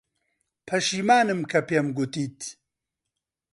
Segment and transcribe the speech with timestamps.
[0.67, 2.39] پەشیمانم کە پێم گوتیت.